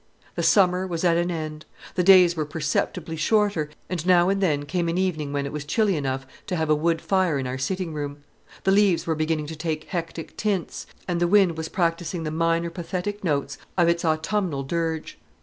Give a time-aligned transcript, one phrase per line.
[0.33, 1.67] The summer was at an end.
[1.93, 5.63] The days were perceptibly shorter, and now and then came an evening when it was
[5.63, 8.23] chilly enough to have a wood fire in our sitting room.
[8.63, 12.71] The leaves were beginning to take hectic tints, and the wind was practising the minor
[12.71, 15.19] pathetic notes of its autumnal dirge.